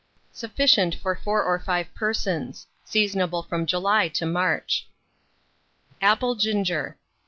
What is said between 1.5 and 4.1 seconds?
5 persons. Seasonable from July